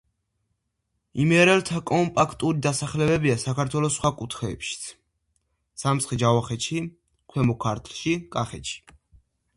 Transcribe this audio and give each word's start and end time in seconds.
იმერელთა 1.25 1.81
კომპაქტური 1.91 2.63
დასახლებებია 2.67 3.35
საქართველოს 3.43 3.97
სხვა 3.99 4.11
კუთხეებშიც: 4.23 4.89
სამცხე-ჯავახეთი, 5.83 6.83
ქვემო 7.35 7.61
ქართლი, 7.67 8.19
კახეთი. 8.39 8.79